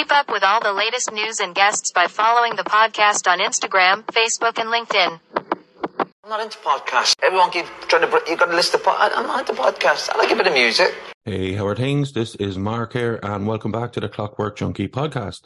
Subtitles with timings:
[0.00, 4.02] Keep up with all the latest news and guests by following the podcast on Instagram,
[4.06, 5.20] Facebook, and LinkedIn.
[6.24, 7.14] I'm not into podcasts.
[7.22, 8.08] Everyone keeps trying to.
[8.08, 8.84] br- You got to listen to.
[8.86, 10.08] Po- I- I'm not into podcasts.
[10.10, 10.94] I like a bit of music.
[11.26, 12.14] Hey, how are things?
[12.14, 15.42] This is Mark here, and welcome back to the Clockwork Junkie podcast.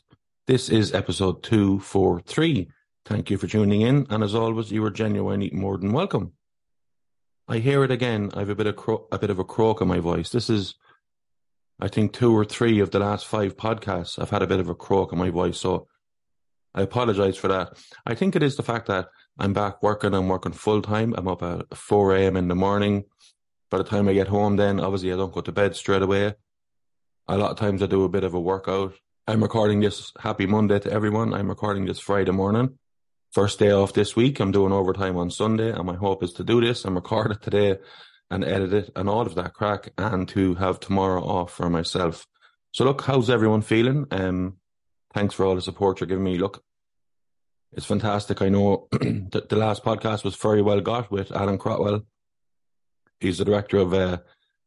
[0.47, 2.69] This is episode 243.
[3.07, 6.31] Thank you for tuning in, and as always, you are genuinely more than welcome.
[7.49, 8.31] I hear it again.
[8.35, 10.31] I have a bit of cro- a bit of a croak in my voice.
[10.31, 10.77] This is,
[11.81, 14.19] I think, two or three of the last five podcasts.
[14.19, 15.89] I've had a bit of a croak in my voice, so
[16.75, 17.77] I apologize for that.
[18.07, 20.15] I think it is the fact that I'm back working.
[20.15, 21.15] I'm working full time.
[21.17, 22.37] I'm up at 4 a.m.
[22.37, 23.05] in the morning.
[23.71, 26.35] By the time I get home, then obviously I don't go to bed straight away.
[27.27, 28.95] A lot of times I do a bit of a workout.
[29.27, 31.33] I'm recording this happy Monday to everyone.
[31.33, 32.79] I'm recording this Friday morning.
[33.33, 34.39] First day off this week.
[34.39, 37.79] I'm doing overtime on Sunday, and my hope is to do this record it today
[38.31, 42.27] and edit it and all of that crack and to have tomorrow off for myself.
[42.73, 44.07] So look, how's everyone feeling?
[44.11, 44.57] Um,
[45.13, 46.39] thanks for all the support you're giving me.
[46.39, 46.63] Look,
[47.73, 48.43] it's fantastic.
[48.43, 52.03] I know that the last podcast was very well got with Alan Crotwell.
[53.21, 54.19] He's the director of uh,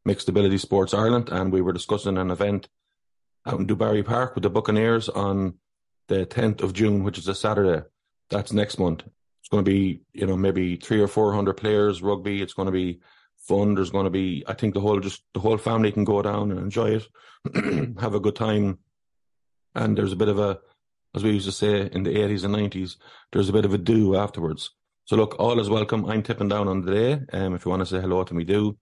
[0.06, 2.68] Mixed Ability Sports Ireland, and we were discussing an event
[3.46, 5.56] out in Dubarry Park with the Buccaneers on
[6.08, 7.86] the 10th of June, which is a Saturday.
[8.30, 9.04] That's next month.
[9.42, 12.42] It's going to be, you know, maybe three or four hundred players rugby.
[12.42, 13.00] It's going to be
[13.48, 13.76] fun.
[13.76, 16.52] There's going to be, I think, the whole just the whole family can go down
[16.52, 17.08] and enjoy it,
[18.00, 18.80] have a good time.
[19.76, 20.60] And there's a bit of a,
[21.16, 22.98] as we used to say in the 80s and 90s,
[23.32, 24.72] there's a bit of a do afterwards.
[25.06, 26.06] So look, all is welcome.
[26.06, 27.26] I'm tipping down on the day.
[27.32, 28.78] Um, if you want to say hello to me, do.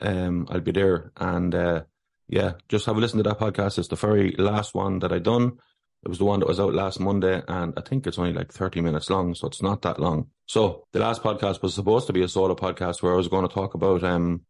[0.00, 1.12] Um, I'll be there.
[1.16, 1.82] And uh,
[2.28, 3.78] yeah, just have a listen to that podcast.
[3.78, 5.58] It's the very last one that I done.
[6.04, 8.52] It was the one that was out last Monday, and I think it's only like
[8.52, 10.28] 30 minutes long, so it's not that long.
[10.48, 13.46] So the last podcast was supposed to be a solo podcast where I was going
[13.46, 14.40] to talk about um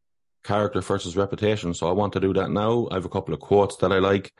[0.45, 1.75] character versus reputation.
[1.75, 2.87] So I want to do that now.
[2.91, 4.33] I have a couple of quotes that I like.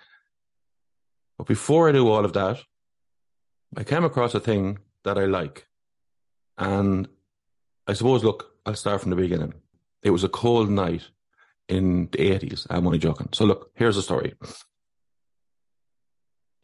[1.37, 2.59] But before I do all of that,
[3.77, 5.67] I came across a thing that I like.
[6.57, 7.09] And
[7.89, 9.55] I suppose, look, I'll start from the beginning.
[10.03, 11.09] It was a cold night
[11.69, 12.67] in the 80s.
[12.71, 13.29] I'm only joking.
[13.33, 14.35] So, look, here's the story.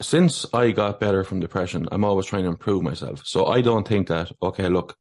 [0.03, 3.23] Since I got better from depression, I'm always trying to improve myself.
[3.25, 4.97] So, I don't think that, okay, look,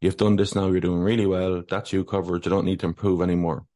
[0.00, 1.62] you've done this now, you're doing really well.
[1.68, 2.44] That's you covered.
[2.44, 3.66] You don't need to improve anymore.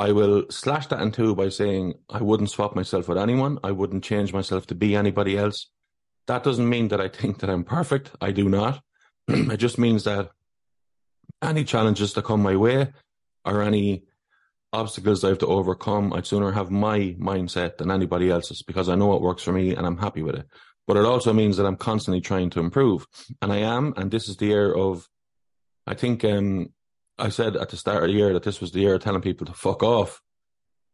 [0.00, 3.58] I will slash that in two by saying I wouldn't swap myself with anyone.
[3.62, 5.66] I wouldn't change myself to be anybody else.
[6.26, 8.10] That doesn't mean that I think that I'm perfect.
[8.18, 8.82] I do not.
[9.28, 10.30] it just means that
[11.42, 12.94] any challenges that come my way
[13.44, 14.04] or any
[14.72, 18.94] obstacles I have to overcome, I'd sooner have my mindset than anybody else's because I
[18.94, 20.46] know what works for me and I'm happy with it.
[20.86, 23.06] But it also means that I'm constantly trying to improve.
[23.42, 25.08] And I am, and this is the year of
[25.86, 26.72] I think um
[27.18, 29.22] I said at the start of the year that this was the year of telling
[29.22, 30.22] people to fuck off.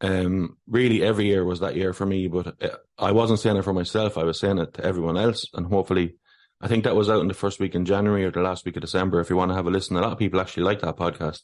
[0.00, 3.62] Um, really, every year was that year for me, but uh, I wasn't saying it
[3.62, 4.18] for myself.
[4.18, 6.16] I was saying it to everyone else, and hopefully,
[6.60, 8.76] I think that was out in the first week in January or the last week
[8.76, 9.20] of December.
[9.20, 11.42] If you want to have a listen, a lot of people actually like that podcast.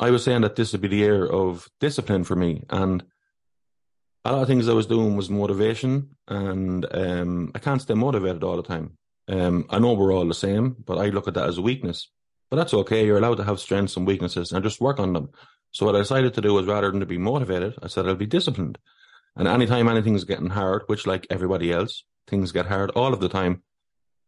[0.00, 3.04] I was saying that this would be the year of discipline for me, and
[4.24, 8.42] a lot of things I was doing was motivation, and um, I can't stay motivated
[8.42, 8.96] all the time.
[9.28, 12.10] Um, I know we're all the same, but I look at that as a weakness.
[12.50, 13.06] But that's okay.
[13.06, 15.30] You're allowed to have strengths and weaknesses and just work on them.
[15.72, 18.16] So what I decided to do was rather than to be motivated, I said I'll
[18.16, 18.78] be disciplined.
[19.36, 23.28] And anytime anything's getting hard, which like everybody else, things get hard all of the
[23.28, 23.62] time,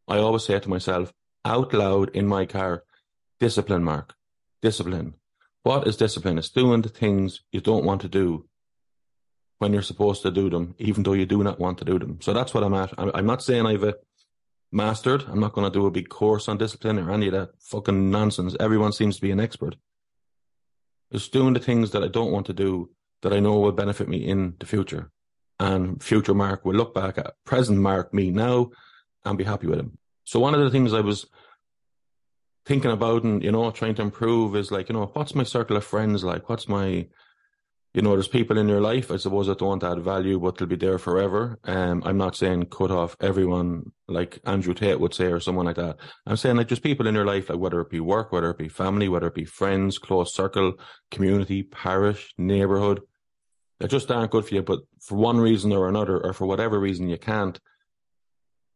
[0.06, 1.12] I always say to myself
[1.44, 2.84] out loud in my car,
[3.41, 4.15] discipline, Mark,
[4.61, 5.15] discipline.
[5.62, 6.39] What is discipline?
[6.39, 8.47] It's doing the things you don't want to do
[9.59, 12.19] when you're supposed to do them, even though you do not want to do them.
[12.21, 12.93] So that's what I'm at.
[12.99, 13.95] I'm, not saying I've a
[14.73, 15.25] mastered.
[15.28, 18.11] I'm not going to do a big course on discipline or any of that fucking
[18.11, 18.56] nonsense.
[18.59, 19.77] Everyone seems to be an expert.
[21.12, 22.91] It's doing the things that I don't want to do
[23.21, 25.12] that I know will benefit me in the future.
[25.61, 28.70] And future Mark will look back at present Mark, me now,
[29.25, 29.97] and be happy with him.
[30.25, 31.26] So one of the things I was
[32.64, 35.76] thinking about and, you know, trying to improve is like, you know, what's my circle
[35.76, 36.49] of friends like?
[36.49, 37.06] What's my,
[37.94, 40.69] you know, there's people in your life, I suppose, that don't add value, but they'll
[40.69, 41.59] be there forever.
[41.64, 45.76] Um, I'm not saying cut off everyone like Andrew Tate would say or someone like
[45.76, 45.97] that.
[46.26, 48.59] I'm saying like just people in your life, like whether it be work, whether it
[48.59, 50.75] be family, whether it be friends, close circle,
[51.11, 53.03] community, parish, neighborhood,
[53.81, 54.62] that just aren't good for you.
[54.62, 57.59] But for one reason or another, or for whatever reason, you can't,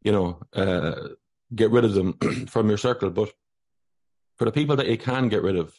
[0.03, 1.09] you know, uh,
[1.55, 2.19] get rid of them
[2.49, 3.11] from your circle.
[3.11, 3.33] But
[4.37, 5.79] for the people that you can get rid of,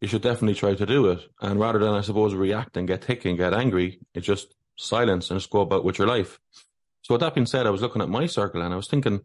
[0.00, 1.20] you should definitely try to do it.
[1.40, 5.30] And rather than, I suppose, react and get thick and get angry, it's just silence
[5.30, 6.38] and just go about with your life.
[7.02, 9.20] So with that being said, I was looking at my circle and I was thinking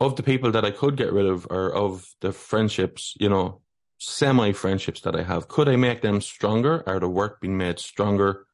[0.00, 3.60] of the people that I could get rid of or of the friendships, you know,
[3.98, 5.48] semi friendships that I have.
[5.48, 6.82] Could I make them stronger?
[6.86, 8.46] Are the work being made stronger?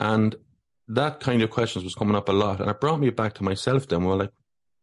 [0.00, 0.34] And
[0.88, 3.44] that kind of questions was coming up a lot, and it brought me back to
[3.44, 3.86] myself.
[3.86, 4.32] Then, well, like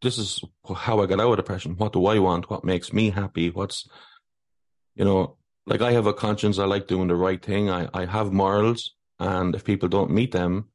[0.02, 0.42] this is
[0.76, 1.76] how I got out of depression.
[1.78, 2.50] What do I want?
[2.50, 3.50] What makes me happy?
[3.50, 3.88] What's
[4.96, 6.60] you know, like I have a conscience.
[6.60, 7.70] I like doing the right thing.
[7.70, 10.70] I I have morals, and if people don't meet them,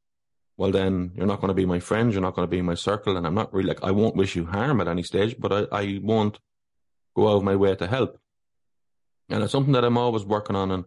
[0.57, 2.13] well, then you're not going to be my friend.
[2.13, 4.17] You're not going to be in my circle, and I'm not really like I won't
[4.17, 6.39] wish you harm at any stage, but I I won't
[7.15, 8.19] go out of my way to help.
[9.29, 10.85] And it's something that I'm always working on, and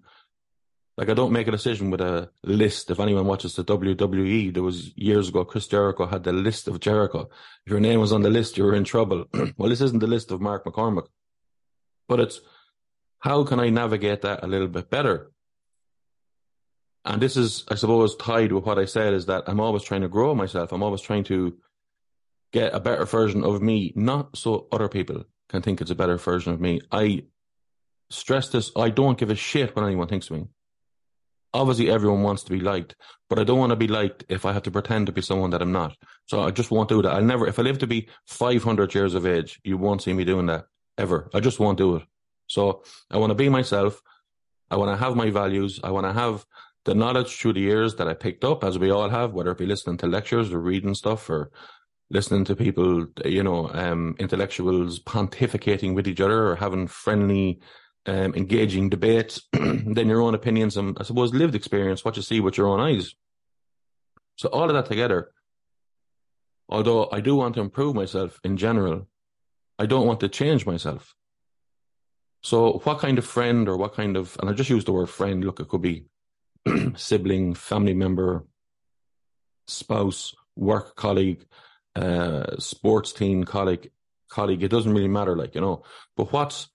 [0.99, 2.91] like I don't make a decision with a list.
[2.91, 6.81] If anyone watches the WWE, there was years ago, Chris Jericho had the list of
[6.81, 7.29] Jericho.
[7.65, 9.23] If your name was on the list, you were in trouble.
[9.57, 11.07] well, this isn't the list of Mark McCormack,
[12.09, 12.41] but it's
[13.19, 15.31] how can I navigate that a little bit better?
[17.05, 20.01] And this is, I suppose, tied with what I said is that I'm always trying
[20.01, 20.73] to grow myself.
[20.73, 21.57] I'm always trying to
[22.51, 26.17] get a better version of me, not so other people can think it's a better
[26.17, 26.81] version of me.
[26.91, 27.23] I
[28.09, 28.69] stress this.
[28.75, 30.47] I don't give a shit what anyone thinks of me
[31.53, 32.95] obviously everyone wants to be liked,
[33.29, 35.49] but I don't want to be liked if I have to pretend to be someone
[35.51, 35.95] that I'm not.
[36.27, 37.11] So I just won't do that.
[37.11, 40.23] I'll never, if I live to be 500 years of age, you won't see me
[40.25, 40.65] doing that
[40.97, 41.29] ever.
[41.33, 42.03] I just won't do it.
[42.47, 44.01] So I want to be myself.
[44.71, 45.79] I want to have my values.
[45.83, 46.45] I want to have
[46.85, 49.57] the knowledge through the years that I picked up, as we all have, whether it
[49.57, 51.51] be listening to lectures or reading stuff or
[52.09, 57.59] listening to people, you know, um, intellectuals pontificating with each other or having friendly
[58.09, 62.39] um, engaging debates, then your own opinions and I suppose lived experience, what you see
[62.39, 63.13] with your own eyes.
[64.35, 65.31] So all of that together,
[66.67, 69.07] although I do want to improve myself in general,
[69.77, 71.13] I don't want to change myself.
[72.41, 75.09] So what kind of friend or what kind of, and I just use the word
[75.09, 76.05] friend, look, it could be
[76.95, 78.45] sibling, family member,
[79.67, 81.45] spouse, work colleague,
[81.95, 83.91] uh, sports team colleague,
[84.29, 84.63] colleague.
[84.63, 85.83] It doesn't really matter, like, you know,
[86.15, 86.69] but what's,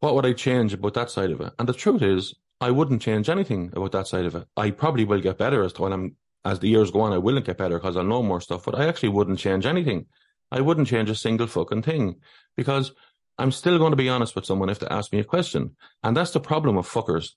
[0.00, 1.52] what would I change about that side of it?
[1.58, 4.46] And the truth is, I wouldn't change anything about that side of it.
[4.56, 7.12] I probably will get better as when I'm as the years go on.
[7.12, 8.64] I will get better because I'll know more stuff.
[8.64, 10.06] But I actually wouldn't change anything.
[10.50, 12.16] I wouldn't change a single fucking thing
[12.56, 12.92] because
[13.38, 15.76] I'm still going to be honest with someone if they ask me a question.
[16.02, 17.30] And that's the problem of fuckers.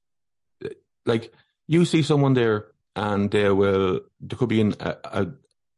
[1.05, 1.33] Like
[1.67, 5.27] you see someone there and they will, there could be in a,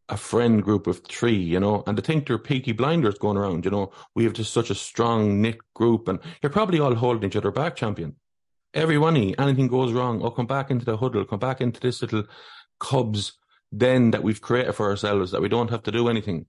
[0.09, 3.37] a, friend group of three, you know, and to think there are peaky blinders going
[3.37, 6.95] around, you know, we have just such a strong knit group and you're probably all
[6.95, 8.15] holding each other back, champion.
[8.73, 11.79] Every one of anything goes wrong, oh, come back into the huddle, come back into
[11.79, 12.23] this little
[12.79, 13.33] Cubs
[13.75, 16.45] den that we've created for ourselves that we don't have to do anything.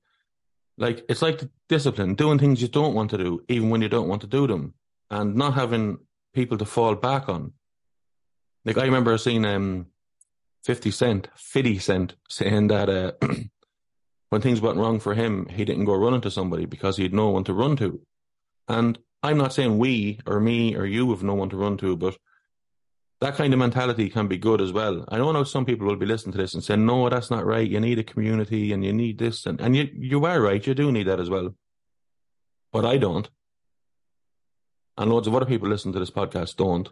[0.78, 4.08] Like, it's like discipline, doing things you don't want to do, even when you don't
[4.08, 4.74] want to do them,
[5.10, 5.98] and not having
[6.32, 7.52] people to fall back on.
[8.64, 9.86] Like, I remember seeing, um,
[10.64, 13.12] 50 Cent, 50 Cent saying that uh,
[14.30, 17.14] when things went wrong for him, he didn't go running to somebody because he had
[17.14, 18.00] no one to run to.
[18.68, 21.96] And I'm not saying we or me or you have no one to run to,
[21.96, 22.16] but
[23.20, 25.04] that kind of mentality can be good as well.
[25.08, 27.46] I don't know some people will be listening to this and saying, no, that's not
[27.46, 27.68] right.
[27.68, 29.46] You need a community and you need this.
[29.46, 30.66] And, and you, you are right.
[30.66, 31.54] You do need that as well.
[32.72, 33.28] But I don't.
[34.98, 36.88] And loads of other people listening to this podcast don't.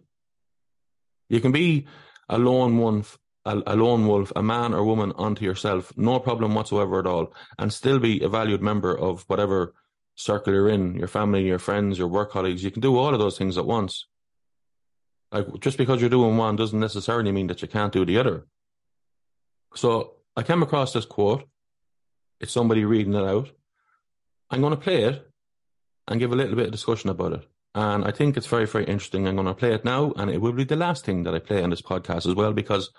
[1.28, 1.86] You can be
[2.28, 6.54] a lone wolf a, a lone wolf, a man or woman onto yourself, no problem
[6.54, 9.74] whatsoever at all, and still be a valued member of whatever
[10.14, 12.62] circle you're in, your family, your friends, your work colleagues.
[12.62, 14.06] You can do all of those things at once.
[15.32, 18.46] Like just because you're doing one doesn't necessarily mean that you can't do the other.
[19.74, 21.48] So I came across this quote.
[22.40, 23.50] It's somebody reading it out.
[24.50, 25.26] I'm going to play it
[26.08, 27.46] and give a little bit of discussion about it.
[27.74, 29.28] And I think it's very, very interesting.
[29.28, 31.38] I'm going to play it now, and it will be the last thing that I
[31.38, 32.90] play on this podcast as well, because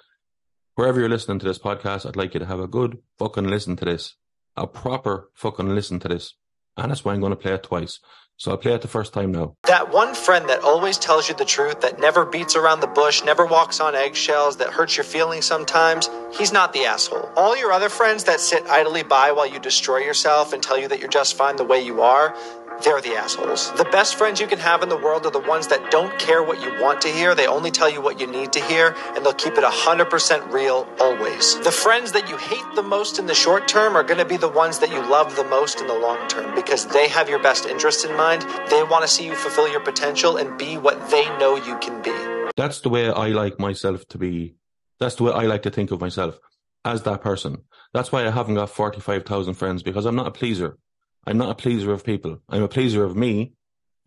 [0.82, 3.76] wherever you're listening to this podcast, I'd like you to have a good fucking listen
[3.76, 4.16] to this,
[4.58, 6.34] a proper fucking listen to this.
[6.76, 8.00] And that's why I'm going to play it twice.
[8.38, 9.54] So I'll play it the first time now.
[9.68, 13.24] That one friend that always tells you the truth, that never beats around the bush,
[13.24, 17.30] never walks on eggshells, that hurts your feelings sometimes, he's not the asshole.
[17.36, 20.88] All your other friends that sit idly by while you destroy yourself and tell you
[20.88, 22.36] that you're just fine the way you are,
[22.84, 23.72] they're the assholes.
[23.74, 26.44] The best friends you can have in the world are the ones that don't care
[26.44, 27.36] what you want to hear.
[27.36, 30.88] They only tell you what you need to hear, and they'll keep it 100% real
[31.00, 31.60] always.
[31.60, 34.38] The friends that you hate the most in the short term are going to be
[34.38, 37.40] the ones that you love the most in the long term because they have your
[37.40, 38.46] best interest in mind.
[38.70, 42.02] They want to see you fulfill your potential and be what they know you can
[42.02, 42.14] be.
[42.58, 44.56] That's the way I like myself to be.
[45.00, 46.40] That's the way I like to think of myself
[46.86, 47.64] as that person.
[47.94, 50.78] That's why I haven't got 45,000 friends because I'm not a pleaser.
[51.26, 52.42] I'm not a pleaser of people.
[52.50, 53.54] I'm a pleaser of me.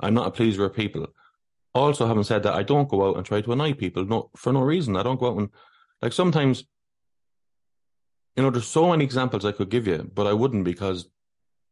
[0.00, 1.06] I'm not a pleaser of people.
[1.75, 4.52] Also, having said that, I don't go out and try to annoy people no, for
[4.52, 4.97] no reason.
[4.97, 5.49] I don't go out and,
[6.02, 6.64] like, sometimes,
[8.37, 11.09] you know, there's so many examples I could give you, but I wouldn't because,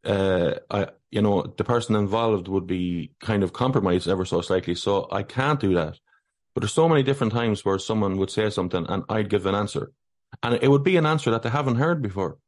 [0.04, 4.74] uh, I, you know, the person involved would be kind of compromised ever so slightly.
[4.74, 5.98] So I can't do that.
[6.54, 9.54] But there's so many different times where someone would say something and I'd give an
[9.54, 9.92] answer.
[10.42, 12.38] And it would be an answer that they haven't heard before.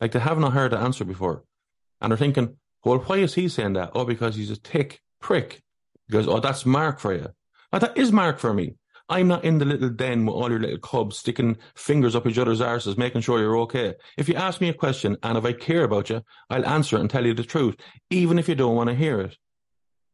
[0.00, 1.44] Like they have not heard the answer before.
[2.00, 3.92] And they're thinking, well, why is he saying that?
[3.94, 5.62] Oh, because he's a tick prick.
[6.06, 7.28] He goes, oh, that's Mark for you.
[7.72, 8.74] Oh, that is Mark for me.
[9.08, 12.38] I'm not in the little den with all your little cubs sticking fingers up each
[12.38, 13.94] other's arses, making sure you're okay.
[14.16, 17.00] If you ask me a question and if I care about you, I'll answer it
[17.00, 17.76] and tell you the truth,
[18.10, 19.36] even if you don't want to hear it.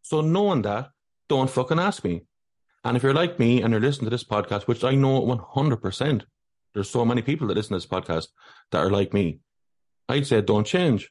[0.03, 0.91] So knowing that,
[1.29, 2.23] don't fucking ask me.
[2.85, 6.23] And if you're like me and you're listening to this podcast, which I know 100%,
[6.75, 8.29] there's so many people that listen to this podcast
[8.73, 9.39] that are like me.
[10.09, 11.11] I'd say don't change.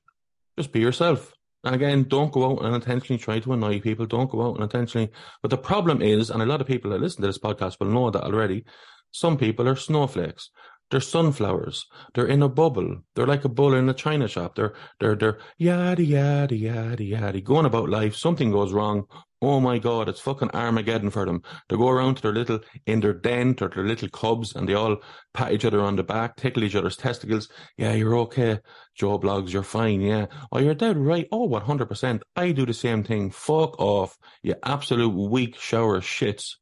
[0.57, 1.33] Just be yourself.
[1.63, 4.05] And again, don't go out and intentionally try to annoy people.
[4.05, 5.11] Don't go out and intentionally.
[5.41, 7.87] But the problem is, and a lot of people that listen to this podcast will
[7.87, 8.65] know that already,
[9.11, 10.49] some people are snowflakes.
[10.89, 11.85] They're sunflowers.
[12.13, 12.97] They're in a bubble.
[13.15, 14.55] They're like a bull in a china shop.
[14.55, 18.15] They're they're they're yada yada yada yada going about life.
[18.15, 19.05] Something goes wrong.
[19.43, 21.41] Oh my God, it's fucking Armageddon for them.
[21.67, 24.75] They go around to their little, in their den, or their little cubs, and they
[24.75, 24.97] all
[25.33, 27.49] pat each other on the back, tickle each other's testicles.
[27.75, 28.59] Yeah, you're okay.
[28.93, 30.01] Joe Bloggs, you're fine.
[30.01, 30.27] Yeah.
[30.51, 31.27] Oh, you're dead right.
[31.31, 32.21] Oh, 100%.
[32.35, 33.31] I do the same thing.
[33.31, 34.15] Fuck off.
[34.43, 36.57] You absolute weak shower shits.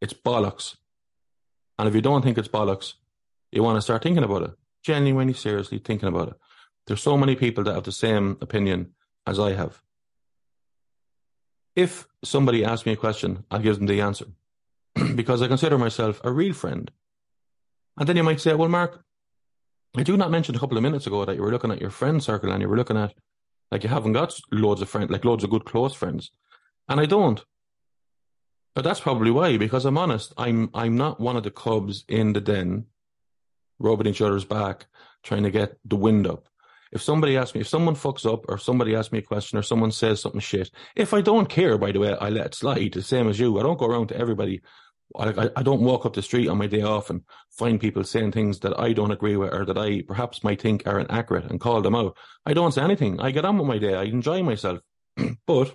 [0.00, 0.76] It's bollocks.
[1.78, 2.94] And if you don't think it's bollocks,
[3.52, 4.50] you want to start thinking about it.
[4.84, 6.34] Genuinely, seriously thinking about it.
[6.86, 8.94] There's so many people that have the same opinion
[9.26, 9.82] as I have.
[11.78, 14.26] If somebody asks me a question, I'll give them the answer
[15.14, 16.90] because I consider myself a real friend.
[17.96, 19.04] And then you might say, well, Mark,
[19.96, 21.90] I do not mention a couple of minutes ago that you were looking at your
[21.90, 23.14] friend circle and you were looking at
[23.70, 26.32] like you haven't got loads of friends, like loads of good close friends.
[26.88, 27.44] And I don't.
[28.74, 32.32] But that's probably why, because I'm honest, I'm I'm not one of the cubs in
[32.32, 32.86] the den
[33.78, 34.86] rubbing each other's back,
[35.22, 36.48] trying to get the wind up
[36.92, 39.62] if somebody asks me, if someone fucks up or somebody asks me a question or
[39.62, 42.92] someone says something shit, if I don't care, by the way, I let it slide,
[42.94, 43.58] the same as you.
[43.58, 44.62] I don't go around to everybody.
[45.18, 48.32] I, I don't walk up the street on my day off and find people saying
[48.32, 51.60] things that I don't agree with or that I perhaps might think are inaccurate and
[51.60, 52.16] call them out.
[52.44, 53.20] I don't say anything.
[53.20, 53.94] I get on with my day.
[53.94, 54.80] I enjoy myself.
[55.46, 55.74] but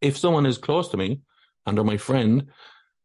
[0.00, 1.20] if someone is close to me
[1.66, 2.48] and they're my friend,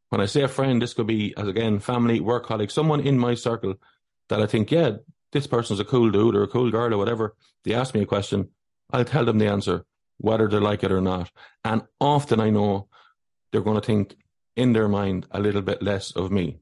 [0.09, 3.17] when I say a friend, this could be, as again, family, work colleague, someone in
[3.17, 3.75] my circle
[4.29, 4.91] that I think, yeah,
[5.33, 8.05] this person's a cool dude or a cool girl or whatever, they ask me a
[8.05, 8.49] question,
[8.91, 9.85] I'll tell them the answer,
[10.17, 11.31] whether they like it or not.
[11.65, 12.87] And often I know
[13.51, 14.15] they're going to think
[14.55, 16.59] in their mind a little bit less of me.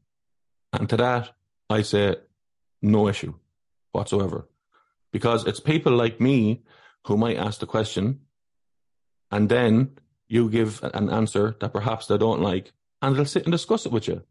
[0.74, 1.32] And to that,
[1.70, 2.16] I say
[2.82, 3.34] no issue
[3.92, 4.48] whatsoever.
[5.12, 6.64] Because it's people like me
[7.06, 8.22] who might ask the question
[9.32, 9.98] and then
[10.28, 13.92] you give an answer that perhaps they don't like and they'll sit and discuss it
[13.92, 14.24] with you.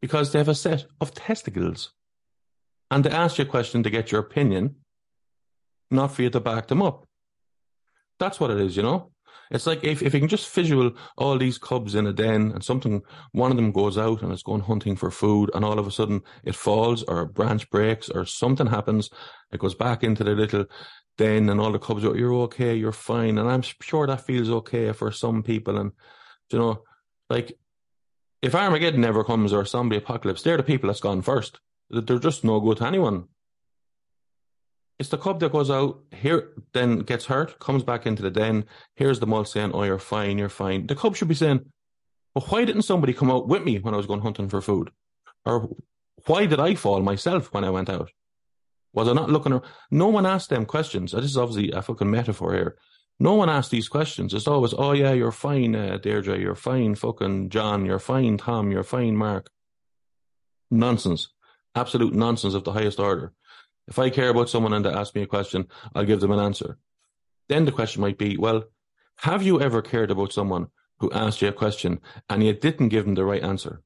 [0.00, 1.92] Because they have a set of testicles
[2.92, 4.76] and to ask you a question to get your opinion,
[5.90, 7.06] not for you to back them up.
[8.18, 9.12] That's what it is, you know?
[9.50, 12.62] It's like if, if you can just visual all these cubs in a den and
[12.62, 13.00] something,
[13.32, 15.90] one of them goes out and is going hunting for food and all of a
[15.90, 19.08] sudden it falls or a branch breaks or something happens,
[19.52, 20.66] it goes back into the little
[21.16, 23.38] den and all the cubs go, you're okay, you're fine.
[23.38, 25.78] And I'm sure that feels okay for some people.
[25.78, 25.92] And,
[26.50, 26.82] you know,
[27.30, 27.56] like
[28.42, 31.58] if Armageddon never comes or zombie apocalypse, they're the people that's gone first
[31.92, 33.28] they're just no good to anyone.
[34.98, 38.64] It's the cub that goes out here, then gets hurt, comes back into the den.
[38.94, 41.72] Here's the mole saying, "Oh, you're fine, you're fine." The cub should be saying,
[42.34, 44.90] "Well, why didn't somebody come out with me when I was going hunting for food?"
[45.44, 45.74] Or
[46.26, 48.10] why did I fall myself when I went out?
[48.92, 49.52] Was I not looking?
[49.52, 49.64] Around?
[49.90, 51.12] No one asked them questions.
[51.12, 52.76] This is obviously a fucking metaphor here.
[53.18, 54.32] No one asked these questions.
[54.32, 56.38] It's always, "Oh yeah, you're fine, uh, Deirdre.
[56.38, 57.84] You're fine, fucking John.
[57.86, 58.70] You're fine, Tom.
[58.70, 59.50] You're fine, Mark."
[60.70, 61.28] Nonsense
[61.74, 63.32] absolute nonsense of the highest order.
[63.88, 66.38] If I care about someone and they ask me a question, I'll give them an
[66.38, 66.78] answer.
[67.48, 68.64] Then the question might be, well,
[69.16, 72.00] have you ever cared about someone who asked you a question
[72.30, 73.82] and you didn't give them the right answer?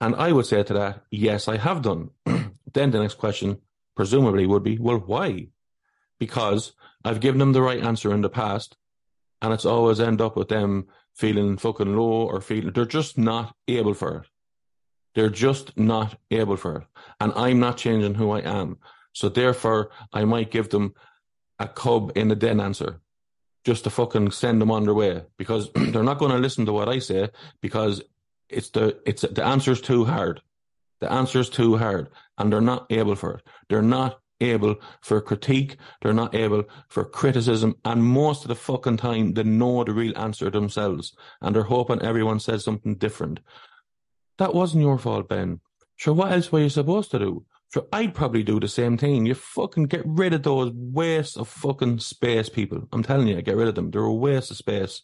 [0.00, 2.10] And I would say to that, yes, I have done.
[2.24, 3.58] then the next question,
[3.94, 5.48] presumably, would be, well, why?
[6.18, 6.72] Because
[7.04, 8.76] I've given them the right answer in the past
[9.42, 13.54] and it's always end up with them feeling fucking low or feeling they're just not
[13.68, 14.29] able for it.
[15.14, 16.86] They're just not able for it.
[17.20, 18.78] And I'm not changing who I am.
[19.12, 20.94] So therefore, I might give them
[21.58, 23.00] a cub in the den answer
[23.64, 26.72] just to fucking send them on their way because they're not going to listen to
[26.72, 27.28] what I say
[27.60, 28.02] because
[28.48, 30.40] it's the, it's the answer's too hard.
[31.00, 33.42] The answer's too hard and they're not able for it.
[33.68, 35.76] They're not able for critique.
[36.00, 37.76] They're not able for criticism.
[37.84, 42.02] And most of the fucking time, they know the real answer themselves and they're hoping
[42.02, 43.40] everyone says something different.
[44.40, 45.60] That wasn't your fault, Ben.
[45.96, 47.44] Sure, what else were you supposed to do?
[47.74, 49.26] Sure, I'd probably do the same thing.
[49.26, 52.88] You fucking get rid of those waste of fucking space, people.
[52.90, 53.90] I'm telling you, get rid of them.
[53.90, 55.02] They're a waste of space.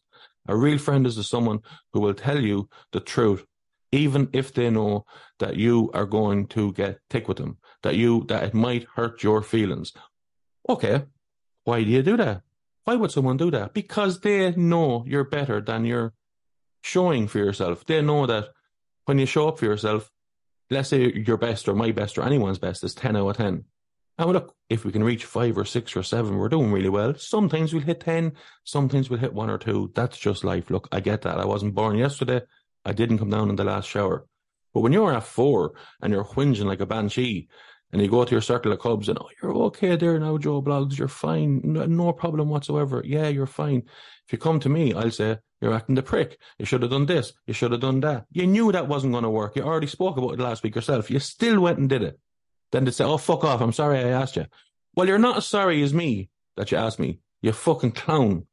[0.49, 1.59] A real friend is someone
[1.93, 3.45] who will tell you the truth
[3.93, 5.05] even if they know
[5.38, 9.23] that you are going to get thick with them, that you that it might hurt
[9.23, 9.93] your feelings.
[10.66, 11.05] Okay,
[11.64, 12.40] why do you do that?
[12.85, 13.75] Why would someone do that?
[13.75, 16.14] Because they know you're better than you're
[16.83, 17.85] showing for yourself.
[17.85, 18.49] They know that
[19.06, 20.10] when you show up for yourself,
[20.70, 23.64] let's say your best or my best or anyone's best is 10 out of 10.
[24.18, 27.14] And look, if we can reach five or six or seven, we're doing really well.
[27.16, 28.32] Sometimes we'll hit 10,
[28.64, 29.92] sometimes we'll hit one or two.
[29.94, 30.70] That's just life.
[30.70, 31.38] Look, I get that.
[31.38, 32.40] I wasn't born yesterday.
[32.84, 34.26] I didn't come down in the last shower.
[34.75, 37.48] But when you're at four and you're whinging like a banshee
[37.92, 40.62] and you go to your circle of cubs and, oh, you're okay there now, Joe
[40.62, 43.02] Bloggs, you're fine, no, no problem whatsoever.
[43.04, 43.82] Yeah, you're fine.
[44.26, 46.38] If you come to me, I'll say, you're acting the prick.
[46.58, 47.32] You should have done this.
[47.46, 48.26] You should have done that.
[48.30, 49.56] You knew that wasn't going to work.
[49.56, 51.10] You already spoke about it last week yourself.
[51.10, 52.18] You still went and did it.
[52.72, 53.60] Then they say, oh, fuck off.
[53.60, 54.46] I'm sorry I asked you.
[54.94, 57.20] Well, you're not as sorry as me that you asked me.
[57.42, 58.46] You fucking clown.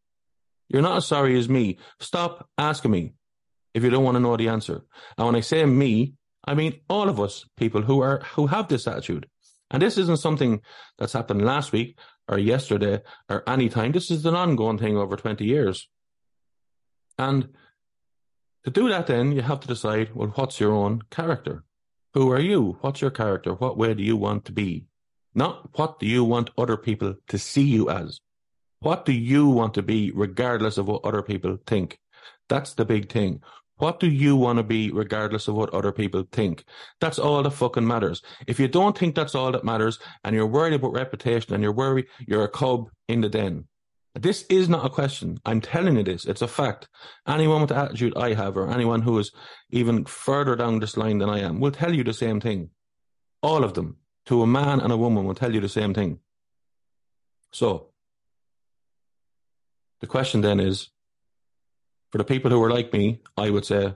[0.69, 1.77] You're not as sorry as me.
[1.99, 3.13] Stop asking me
[3.73, 4.83] if you don't want to know the answer.
[5.17, 6.13] And when I say me,
[6.45, 9.27] I mean all of us people who are who have this attitude.
[9.71, 10.61] And this isn't something
[10.97, 13.91] that's happened last week or yesterday or any time.
[13.91, 15.87] This is an ongoing thing over 20 years.
[17.17, 17.49] And
[18.63, 21.63] to do that, then you have to decide, well, what's your own character?
[22.13, 22.77] Who are you?
[22.81, 23.53] What's your character?
[23.53, 24.85] What way do you want to be?
[25.35, 28.19] Not what do you want other people to see you as?
[28.79, 31.99] What do you want to be regardless of what other people think?
[32.49, 33.41] That's the big thing.
[33.77, 36.63] What do you want to be regardless of what other people think?
[37.01, 38.21] That's all that fucking matters.
[38.45, 41.73] If you don't think that's all that matters and you're worried about reputation and you're
[41.73, 43.65] worried you're a cub in the den.
[44.15, 45.39] This is not a question.
[45.43, 46.25] I'm telling you this.
[46.25, 46.87] It's a fact.
[47.27, 49.31] Anyone with the attitude I have or anyone who is
[49.71, 52.69] even further down this line than I am will tell you the same thing.
[53.41, 56.19] All of them, to a man and a woman, will tell you the same thing.
[57.51, 57.89] So,
[59.99, 60.89] the question then is,
[62.11, 63.95] for the people who are like me, I would say,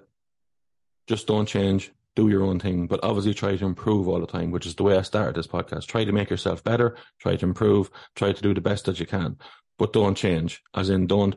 [1.05, 4.49] just don't change, do your own thing, but obviously try to improve all the time,
[4.49, 5.85] which is the way I started this podcast.
[5.85, 9.05] Try to make yourself better, try to improve, try to do the best that you
[9.05, 9.37] can,
[9.77, 10.61] but don't change.
[10.73, 11.35] As in, don't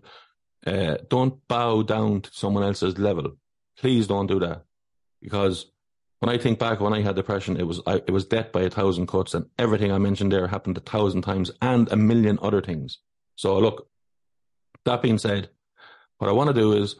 [0.66, 3.36] uh, don't bow down to someone else's level.
[3.78, 4.64] Please don't do that,
[5.22, 5.66] because
[6.18, 8.62] when I think back when I had depression, it was I, it was death by
[8.62, 12.38] a thousand cuts, and everything I mentioned there happened a thousand times, and a million
[12.42, 12.98] other things.
[13.36, 13.88] So look,
[14.84, 15.48] that being said,
[16.18, 16.96] what I want to do is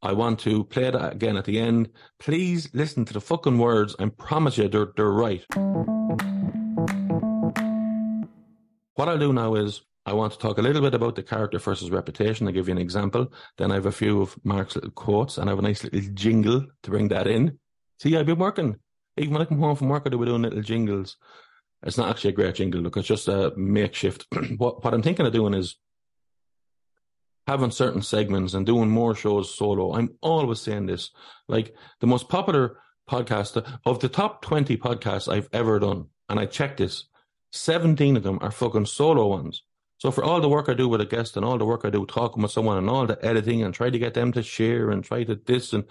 [0.00, 1.90] I want to play that again at the end.
[2.18, 3.94] Please listen to the fucking words.
[3.98, 5.44] I promise you they're, they're right.
[8.94, 11.58] What I'll do now is I want to talk a little bit about the character
[11.58, 12.46] versus reputation.
[12.46, 13.32] I'll give you an example.
[13.56, 16.00] Then I have a few of Mark's little quotes and I have a nice little
[16.12, 17.58] jingle to bring that in.
[18.00, 18.76] See, I've been working.
[19.16, 21.16] Even when I come home from work, I do doing little jingles.
[21.84, 22.80] It's not actually a great jingle.
[22.80, 24.26] Look, it's just a makeshift.
[24.56, 25.76] what, what I'm thinking of doing is
[27.46, 29.94] having certain segments and doing more shows solo.
[29.94, 31.10] I'm always saying this.
[31.48, 36.46] Like the most popular podcast of the top 20 podcasts I've ever done, and I
[36.46, 37.04] checked this,
[37.52, 39.62] 17 of them are fucking solo ones.
[40.02, 41.90] So for all the work I do with a guest and all the work I
[41.90, 44.90] do talking with someone and all the editing and try to get them to share
[44.90, 45.84] and try to this and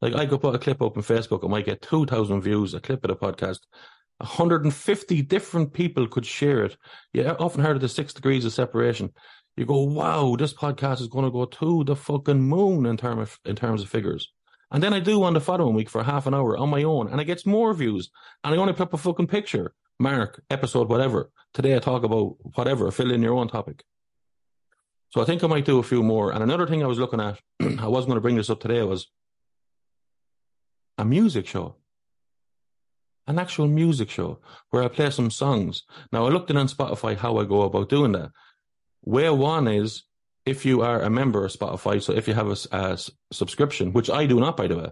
[0.00, 2.80] like I could put a clip up on Facebook, it might get 2,000 views, a
[2.80, 3.58] clip of the podcast.
[4.18, 6.76] 150 different people could share it.
[7.12, 9.12] You often heard of the six degrees of separation
[9.56, 13.18] you go, wow, this podcast is going to go to the fucking moon in term
[13.18, 14.32] of in terms of figures.
[14.70, 17.08] And then I do on the following week for half an hour on my own,
[17.08, 18.10] and it gets more views.
[18.44, 21.30] And I only put up a fucking picture, mark, episode, whatever.
[21.54, 23.84] Today I talk about whatever, fill in your own topic.
[25.10, 26.32] So I think I might do a few more.
[26.32, 28.82] And another thing I was looking at, I was going to bring this up today,
[28.82, 29.08] was
[30.98, 31.76] a music show.
[33.26, 34.38] An actual music show
[34.70, 35.82] where I play some songs.
[36.12, 38.30] Now I looked in on Spotify how I go about doing that.
[39.00, 40.04] Where one is
[40.44, 42.98] if you are a member of Spotify, so if you have a, a
[43.32, 44.90] subscription, which I do not, by the way.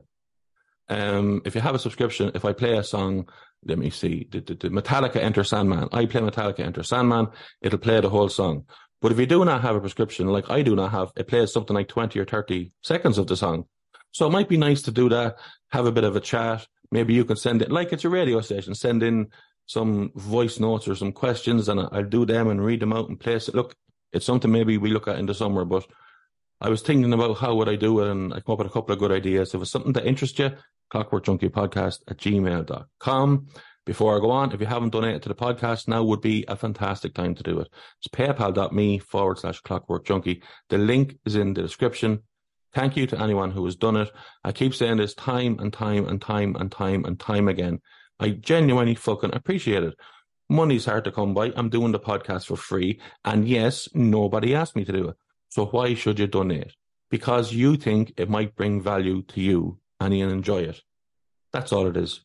[0.89, 3.29] Um, if you have a subscription, if I play a song,
[3.65, 7.29] let me see, the, the, the Metallica Enter Sandman, I play Metallica Enter Sandman,
[7.63, 8.67] it'll play the whole song.
[9.01, 11.53] But if you do not have a prescription, like I do not have, it plays
[11.53, 13.67] something like 20 or 30 seconds of the song.
[14.13, 15.37] So it might be nice to do that,
[15.71, 16.67] have a bit of a chat.
[16.91, 19.29] Maybe you can send it, like it's a radio station, send in
[19.67, 23.19] some voice notes or some questions and I'll do them and read them out and
[23.19, 23.55] place it.
[23.55, 23.75] Look,
[24.13, 25.87] it's something maybe we look at in the summer, but
[26.61, 28.71] I was thinking about how would I do it and I come up with a
[28.71, 29.55] couple of good ideas.
[29.55, 30.53] If it's something that interests you,
[30.91, 33.47] clockwork junkie podcast at gmail.com.
[33.87, 36.57] Before I go on, if you haven't donated to the podcast, now would be a
[36.57, 37.69] fantastic time to do it.
[37.99, 40.43] It's paypal.me forward slash clockwork junkie.
[40.71, 42.21] The link is in the description.
[42.73, 44.11] Thank you to anyone who has done it.
[44.43, 47.81] I keep saying this time and time and time and time and time again.
[48.19, 49.95] I genuinely fucking appreciate it.
[50.49, 51.53] Money's hard to come by.
[51.55, 53.01] I'm doing the podcast for free.
[53.25, 55.17] And yes, nobody asked me to do it.
[55.51, 56.73] So why should you donate?
[57.11, 60.83] Because you think it might bring value to you and you enjoy it.
[61.53, 62.21] That's all it is.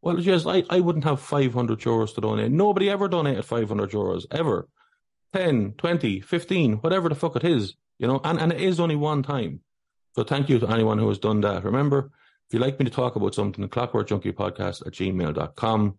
[0.00, 2.52] Well, yes, I, I wouldn't have 500 euros to donate.
[2.52, 4.68] Nobody ever donated 500 euros, ever.
[5.34, 8.96] 10, 20, 15, whatever the fuck it is, you know, and, and it is only
[8.96, 9.60] one time.
[10.14, 11.64] So thank you to anyone who has done that.
[11.64, 12.10] Remember,
[12.48, 15.98] if you'd like me to talk about something, Clockwork Junkie podcast at gmail.com.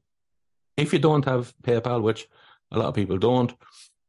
[0.78, 2.28] If you don't have PayPal, which
[2.72, 3.54] a lot of people don't,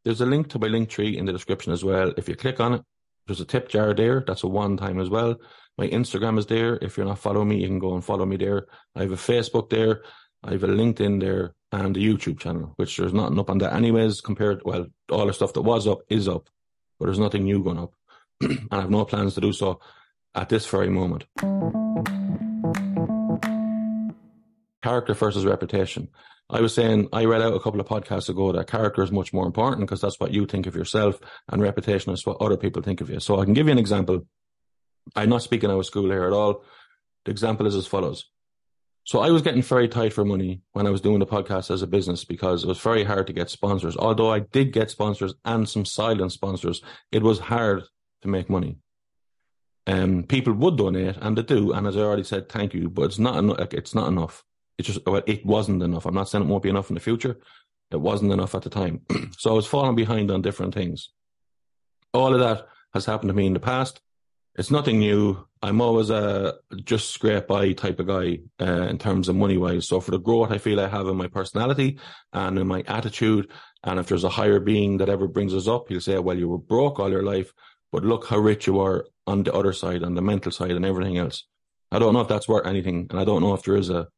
[0.05, 2.12] there's a link to my Linktree in the description as well.
[2.16, 2.83] If you click on it,
[3.31, 4.25] there's a tip jar there.
[4.27, 5.37] That's a one time as well.
[5.79, 6.81] My Instagram is there.
[6.83, 8.66] If you're not following me, you can go and follow me there.
[8.97, 10.03] I have a Facebook there.
[10.43, 13.75] I have a LinkedIn there and a YouTube channel, which there's nothing up on that
[13.75, 16.51] anyways compared, well, all the stuff that was up is up,
[16.99, 17.95] but there's nothing new going up.
[18.40, 19.79] and I have no plans to do so
[20.35, 21.27] at this very moment.
[24.83, 26.09] Character versus reputation.
[26.49, 29.33] I was saying, I read out a couple of podcasts ago that character is much
[29.33, 32.83] more important because that's what you think of yourself and reputation is what other people
[32.83, 33.21] think of you.
[33.21, 34.27] So I can give you an example.
[35.14, 36.64] I'm not speaking out of school here at all.
[37.25, 38.25] The example is as follows.
[39.05, 41.83] So I was getting very tight for money when I was doing the podcast as
[41.83, 43.97] a business because it was very hard to get sponsors.
[43.97, 47.85] Although I did get sponsors and some silent sponsors, it was hard
[48.23, 48.79] to make money.
[49.87, 53.03] Um, people would donate and they do, and as I already said, thank you, but
[53.03, 53.73] it's not enough.
[53.73, 54.45] It's not enough.
[54.81, 56.07] It just it wasn't enough.
[56.07, 57.38] I'm not saying it won't be enough in the future.
[57.90, 59.03] It wasn't enough at the time,
[59.38, 61.11] so I was falling behind on different things.
[62.14, 64.01] All of that has happened to me in the past.
[64.55, 65.47] It's nothing new.
[65.62, 69.87] I'm always a just scrape by type of guy uh, in terms of money wise.
[69.87, 71.99] So for the growth I feel I have in my personality
[72.33, 73.51] and in my attitude,
[73.85, 76.49] and if there's a higher being that ever brings us up, he'll say, "Well, you
[76.49, 77.53] were broke all your life,
[77.93, 80.87] but look how rich you are on the other side, on the mental side, and
[80.87, 81.45] everything else."
[81.93, 84.09] I don't know if that's worth anything, and I don't know if there is a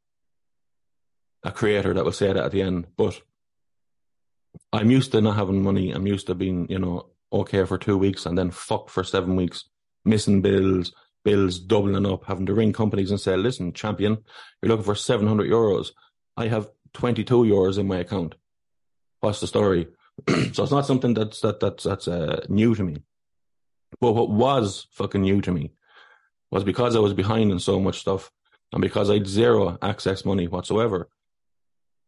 [1.44, 2.86] a creator that will say that at the end.
[2.96, 3.20] But
[4.72, 5.92] I'm used to not having money.
[5.92, 9.36] I'm used to being, you know, okay for two weeks and then fuck for seven
[9.36, 9.64] weeks,
[10.04, 10.92] missing bills,
[11.24, 14.18] bills doubling up, having to ring companies and say, listen, champion,
[14.60, 15.92] you're looking for 700 euros.
[16.36, 18.34] I have 22 euros in my account.
[19.20, 19.88] What's the story?
[20.28, 23.02] so it's not something that's, that, that's, that's, uh, new to me.
[24.00, 25.72] But what was fucking new to me
[26.50, 28.30] was because I was behind in so much stuff
[28.72, 31.08] and because I had zero access money whatsoever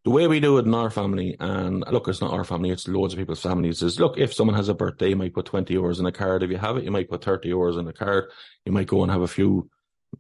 [0.05, 2.87] the way we do it in our family, and look, it's not our family, it's
[2.87, 5.75] loads of people's families, is look, if someone has a birthday, you might put 20
[5.75, 6.43] euros in a card.
[6.43, 8.31] If you have it, you might put 30 euros in a card.
[8.67, 9.71] You might go and have a few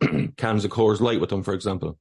[0.38, 1.98] cans of Coors Light with them, for example.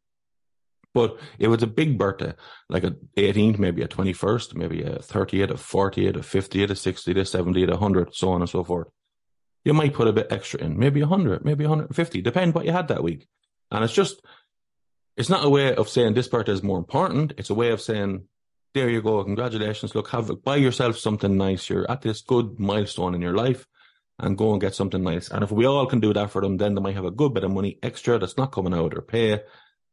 [0.93, 2.33] But it was a big birthday,
[2.69, 7.17] like a 18th, maybe a 21st, maybe a 30th, a 40th, a 50th, a 60th,
[7.17, 8.87] a 70th, a 100, so on and so forth.
[9.65, 12.89] You might put a bit extra in, maybe 100, maybe 150, depend what you had
[12.89, 13.27] that week.
[13.71, 14.21] And it's just,
[15.15, 17.33] it's not a way of saying this birthday is more important.
[17.37, 18.27] It's a way of saying,
[18.73, 19.93] there you go, congratulations.
[19.93, 21.69] Look, have buy yourself something nice.
[21.69, 23.67] You're at this good milestone in your life
[24.19, 25.29] and go and get something nice.
[25.29, 27.33] And if we all can do that for them, then they might have a good
[27.33, 29.41] bit of money extra that's not coming out their pay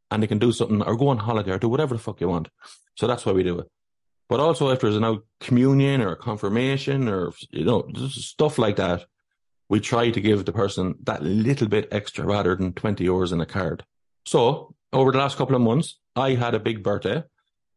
[0.09, 2.27] and they can do something or go on holiday or do whatever the fuck you
[2.27, 2.49] want.
[2.95, 3.67] So that's why we do it.
[4.27, 9.05] But also if there's a communion or a confirmation or, you know, stuff like that,
[9.69, 13.41] we try to give the person that little bit extra rather than 20 euros in
[13.41, 13.85] a card.
[14.25, 17.23] So over the last couple of months, I had a big birthday.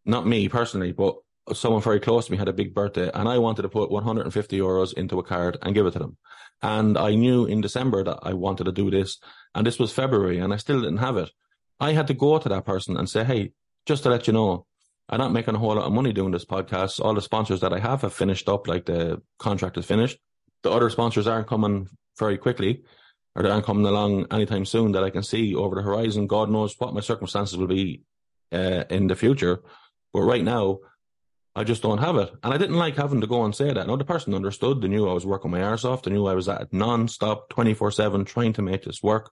[0.05, 1.17] Not me personally, but
[1.53, 4.59] someone very close to me had a big birthday, and I wanted to put 150
[4.59, 6.17] euros into a card and give it to them.
[6.63, 9.19] And I knew in December that I wanted to do this,
[9.55, 11.31] and this was February, and I still didn't have it.
[11.79, 13.53] I had to go to that person and say, "Hey,
[13.87, 14.67] just to let you know,
[15.09, 17.01] I'm not making a whole lot of money doing this podcast.
[17.01, 20.19] All the sponsors that I have have finished up, like the contract is finished.
[20.63, 22.85] The other sponsors aren't coming very quickly."
[23.35, 26.27] Or they aren't coming along anytime soon that I can see over the horizon.
[26.27, 28.03] God knows what my circumstances will be
[28.53, 29.61] uh, in the future.
[30.13, 30.79] But right now,
[31.57, 32.33] I just don't have it.
[32.43, 33.87] And I didn't like having to go and say that.
[33.87, 34.81] Now, the person understood.
[34.81, 36.03] They knew I was working my arse off.
[36.03, 39.31] They knew I was at non-stop, 24-7, trying to make this work.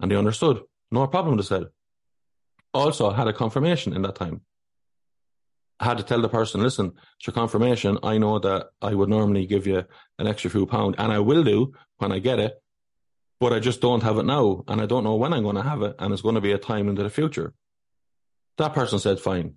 [0.00, 0.62] And they understood.
[0.90, 1.66] No problem, they said.
[2.74, 4.42] Also, I had a confirmation in that time.
[5.80, 7.98] I had to tell the person, listen, it's your confirmation.
[8.02, 9.84] I know that I would normally give you
[10.18, 12.54] an extra few pound, and I will do when I get it
[13.38, 15.62] but I just don't have it now, and I don't know when I'm going to
[15.62, 17.52] have it, and it's going to be a time into the future.
[18.58, 19.54] That person said, fine.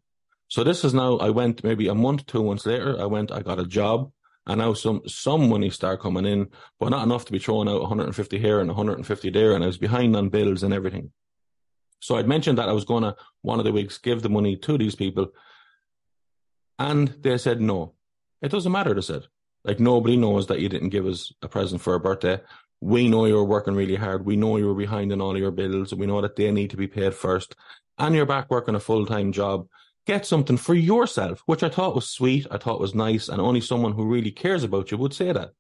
[0.50, 3.42] So this is now, I went maybe a month, two months later, I went, I
[3.42, 4.12] got a job,
[4.46, 7.82] and now some, some money start coming in, but not enough to be throwing out
[7.82, 11.12] 150 here and 150 there, and I was behind on bills and everything.
[12.02, 14.58] So I'd mentioned that I was going to, one of the weeks, give the money
[14.58, 15.28] to these people,
[16.78, 17.94] and they said no.
[18.42, 19.24] It doesn't matter, they said.
[19.64, 22.40] Like nobody knows that you didn't give us a present for a birthday
[22.82, 24.26] we know you're working really hard.
[24.26, 25.94] We know you're behind in all your bills.
[25.94, 27.56] We know that they need to be paid first.
[27.98, 29.68] And you're back working a full time job.
[30.06, 32.48] Get something for yourself, which I thought was sweet.
[32.50, 33.28] I thought was nice.
[33.28, 35.52] And only someone who really cares about you would say that.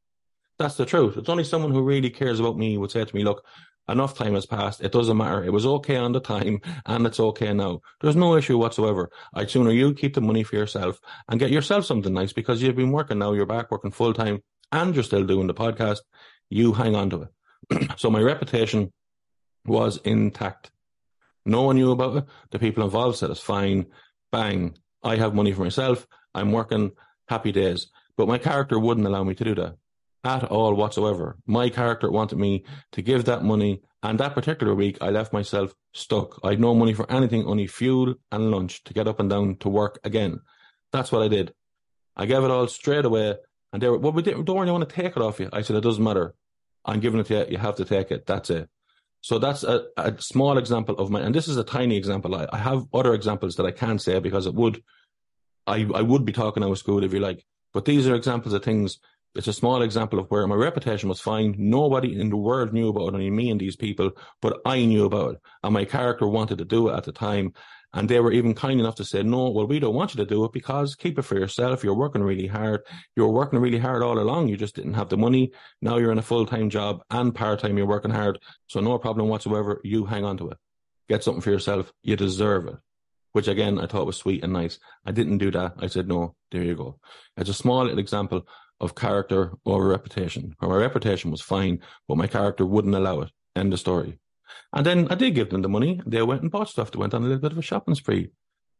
[0.57, 1.17] That's the truth.
[1.17, 3.45] It's only someone who really cares about me would say to me, look,
[3.89, 4.81] enough time has passed.
[4.81, 5.43] It doesn't matter.
[5.43, 7.81] It was okay on the time and it's okay now.
[8.01, 9.09] There's no issue whatsoever.
[9.33, 12.75] I'd sooner you keep the money for yourself and get yourself something nice because you've
[12.75, 13.33] been working now.
[13.33, 15.99] You're back working full time and you're still doing the podcast.
[16.49, 17.27] You hang on to
[17.71, 17.91] it.
[17.97, 18.91] so my reputation
[19.65, 20.71] was intact.
[21.45, 22.25] No one knew about it.
[22.51, 23.87] The people involved said it's fine.
[24.31, 24.77] Bang.
[25.03, 26.07] I have money for myself.
[26.33, 26.91] I'm working.
[27.27, 27.87] Happy days.
[28.17, 29.75] But my character wouldn't allow me to do that
[30.23, 31.37] at all whatsoever.
[31.45, 33.81] My character wanted me to give that money.
[34.01, 36.39] And that particular week, I left myself stuck.
[36.43, 39.57] I had no money for anything, only fuel and lunch to get up and down
[39.57, 40.39] to work again.
[40.91, 41.53] That's what I did.
[42.15, 43.35] I gave it all straight away.
[43.71, 45.49] And they were, well, we don't really want to take it off you.
[45.53, 46.33] I said, it doesn't matter.
[46.85, 47.45] I'm giving it to you.
[47.51, 48.25] You have to take it.
[48.25, 48.69] That's it.
[49.21, 52.35] So that's a, a small example of my, and this is a tiny example.
[52.35, 54.81] I, I have other examples that I can't say because it would,
[55.67, 57.45] I, I would be talking out of school if you like.
[57.73, 58.97] But these are examples of things.
[59.35, 61.53] It's a small example of where my reputation was fine.
[61.57, 65.05] Nobody in the world knew about it, only me and these people, but I knew
[65.05, 65.41] about it.
[65.61, 67.53] And my character wanted to do it at the time.
[67.93, 70.29] And they were even kind enough to say, no, well, we don't want you to
[70.29, 71.83] do it because keep it for yourself.
[71.83, 72.81] You're working really hard.
[73.15, 74.47] You were working really hard all along.
[74.47, 75.51] You just didn't have the money.
[75.81, 77.77] Now you're in a full time job and part time.
[77.77, 78.37] You're working hard.
[78.67, 79.81] So no problem whatsoever.
[79.83, 80.57] You hang on to it.
[81.07, 81.91] Get something for yourself.
[82.03, 82.75] You deserve it.
[83.31, 84.79] Which again, I thought was sweet and nice.
[85.05, 85.73] I didn't do that.
[85.79, 86.99] I said, no, there you go.
[87.37, 88.47] It's a small little example
[88.79, 93.31] of character over reputation, where my reputation was fine, but my character wouldn't allow it.
[93.55, 94.19] End of story.
[94.73, 96.01] And then I did give them the money.
[96.05, 96.91] They went and bought stuff.
[96.91, 98.31] They went on a little bit of a shopping spree.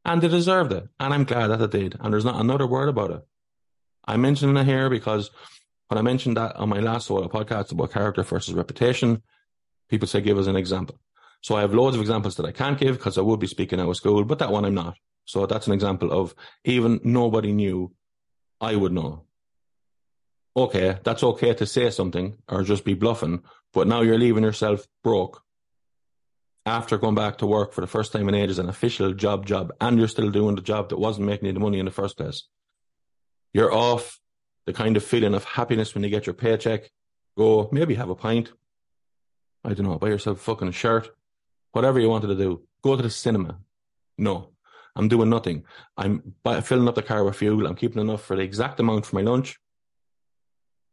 [0.06, 0.88] And they deserved it.
[1.00, 1.98] And I'm glad that they did.
[2.00, 3.22] And there's not another word about it.
[4.06, 5.30] I'm mentioning it here because
[5.88, 9.22] when I mentioned that on my last solo podcast about character versus reputation,
[9.90, 11.00] people say give us an example.
[11.42, 13.80] So I have loads of examples that I can't give because I would be speaking
[13.80, 14.98] out of school, but that one I'm not.
[15.26, 16.34] So that's an example of
[16.66, 17.94] even nobody knew,
[18.60, 19.26] I would know.
[20.56, 24.88] Okay, that's okay to say something or just be bluffing, but now you're leaving yourself
[25.04, 25.44] broke
[26.66, 29.72] after going back to work for the first time in ages, an official job job,
[29.82, 32.18] and you're still doing the job that wasn't making you the money in the first
[32.18, 32.44] place.
[33.54, 34.20] You're off
[34.66, 36.92] the kind of feeling of happiness when you get your paycheck.
[37.38, 38.52] Go, maybe have a pint.
[39.64, 41.10] I don't know, buy yourself a fucking shirt.
[41.72, 42.64] Whatever you wanted to do.
[42.84, 43.60] Go to the cinema.
[44.18, 44.50] No,
[44.96, 45.64] I'm doing nothing.
[45.98, 47.66] I'm filling up the car with fuel.
[47.66, 49.60] I'm keeping enough for the exact amount for my lunch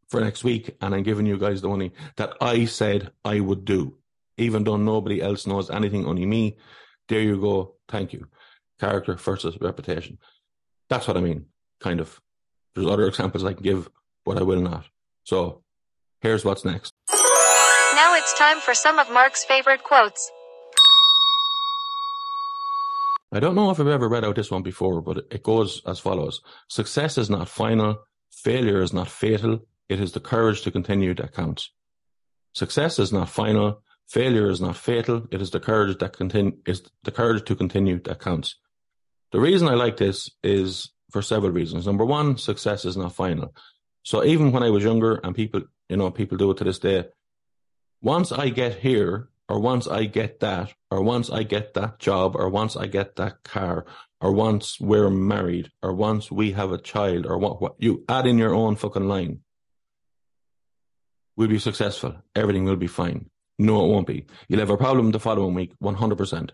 [0.08, 0.76] for next week.
[0.80, 3.98] And I'm giving you guys the money that I said I would do
[4.38, 6.56] even though nobody else knows anything, only me.
[7.08, 7.76] There you go.
[7.88, 8.26] Thank you.
[8.78, 10.18] Character versus reputation.
[10.88, 11.46] That's what I mean,
[11.80, 12.20] kind of.
[12.74, 13.88] There's other examples I can give,
[14.24, 14.84] but I will not.
[15.24, 15.62] So
[16.20, 16.92] here's what's next.
[17.10, 20.30] Now it's time for some of Mark's favorite quotes.
[23.32, 25.98] I don't know if I've ever read out this one before, but it goes as
[25.98, 27.98] follows Success is not final,
[28.30, 31.70] failure is not fatal, it is the courage to continue that counts.
[32.54, 35.26] Success is not final, Failure is not fatal.
[35.30, 38.54] It is the courage that continue is the courage to continue that counts.
[39.32, 41.86] The reason I like this is for several reasons.
[41.86, 43.54] Number one, success is not final.
[44.04, 46.78] So even when I was younger and people, you know, people do it to this
[46.78, 47.06] day,
[48.00, 52.36] once I get here, or once I get that, or once I get that job,
[52.36, 53.86] or once I get that car,
[54.20, 58.26] or once we're married, or once we have a child, or what, what you add
[58.26, 59.40] in your own fucking line,
[61.36, 62.16] we'll be successful.
[62.34, 63.30] Everything will be fine.
[63.58, 64.26] No, it won't be.
[64.48, 66.50] You'll have a problem the following week, 100%.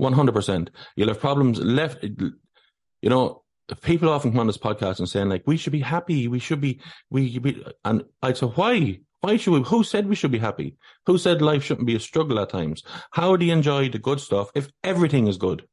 [0.00, 0.68] 100%.
[0.94, 2.04] You'll have problems left.
[2.04, 3.42] You know,
[3.82, 6.28] people often come on this podcast and saying like, we should be happy.
[6.28, 6.80] We should be,
[7.10, 9.00] we, be, and I say, why?
[9.22, 9.62] Why should we?
[9.62, 10.76] Who said we should be happy?
[11.06, 12.84] Who said life shouldn't be a struggle at times?
[13.10, 15.66] How do you enjoy the good stuff if everything is good?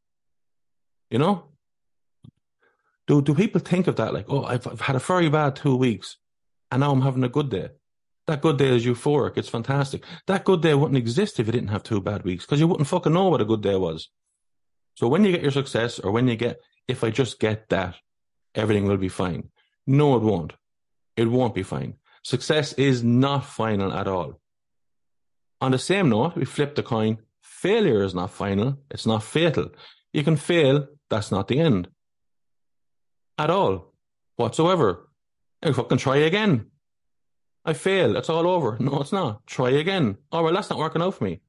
[1.11, 1.49] You know?
[3.05, 5.75] Do, do people think of that like, oh, I've, I've had a very bad two
[5.75, 6.17] weeks
[6.71, 7.69] and now I'm having a good day?
[8.27, 9.37] That good day is euphoric.
[9.37, 10.03] It's fantastic.
[10.27, 12.87] That good day wouldn't exist if you didn't have two bad weeks because you wouldn't
[12.87, 14.09] fucking know what a good day was.
[14.95, 17.95] So when you get your success or when you get, if I just get that,
[18.55, 19.49] everything will be fine.
[19.85, 20.53] No, it won't.
[21.17, 21.95] It won't be fine.
[22.23, 24.39] Success is not final at all.
[25.59, 27.17] On the same note, we flip the coin.
[27.41, 28.79] Failure is not final.
[28.89, 29.69] It's not fatal.
[30.13, 30.87] You can fail.
[31.09, 31.89] That's not the end.
[33.37, 33.93] At all.
[34.37, 35.09] Whatsoever.
[35.61, 36.71] And fucking try again.
[37.65, 38.17] I fail.
[38.17, 38.77] It's all over.
[38.79, 39.45] No, it's not.
[39.47, 40.17] Try again.
[40.31, 41.41] All right, that's not working out for me.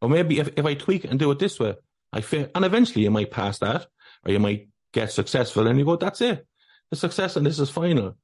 [0.00, 1.74] Or maybe if, if I tweak and do it this way,
[2.12, 2.48] I fail.
[2.54, 3.86] And eventually you might pass that
[4.24, 6.46] or you might get successful and you go, that's it.
[6.90, 8.16] The success and this is final.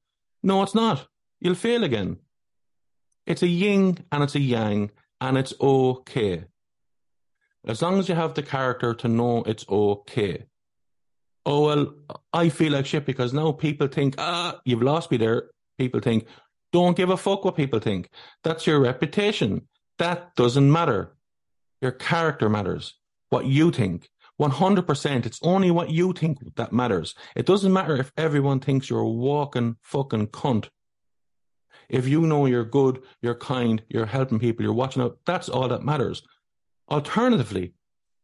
[0.43, 1.07] No, it's not.
[1.41, 2.19] You'll fail again.
[3.27, 6.45] It's a yin and it's a yang and it's okay.
[7.67, 10.45] As long as you have the character to know it's okay.
[11.47, 11.95] Oh, well,
[12.33, 15.51] I feel like shit because now people think, ah, you've lost me there.
[15.79, 16.27] People think,
[16.75, 18.11] don't give a fuck what people think.
[18.43, 19.69] That's your reputation.
[19.99, 21.15] That doesn't matter.
[21.81, 22.95] Your character matters.
[23.31, 24.11] What you think.
[24.41, 25.25] 100%.
[25.25, 27.15] It's only what you think that matters.
[27.37, 30.69] It doesn't matter if everyone thinks you're a walking fucking cunt.
[31.89, 35.69] If you know you're good, you're kind, you're helping people, you're watching out, that's all
[35.69, 36.25] that matters.
[36.91, 37.75] Alternatively,